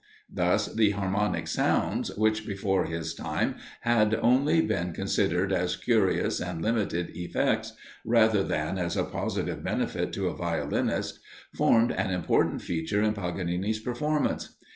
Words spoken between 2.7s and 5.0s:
his time had only been